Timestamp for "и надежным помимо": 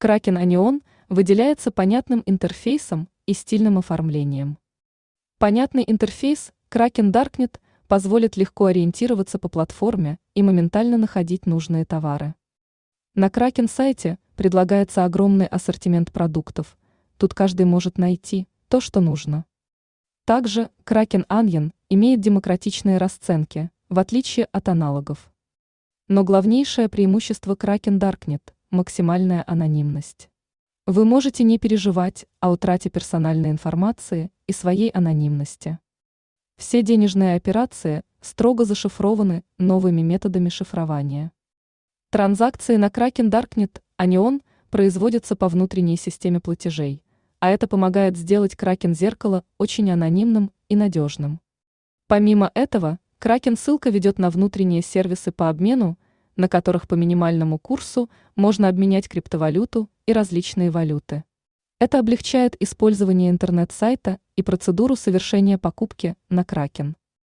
50.68-52.50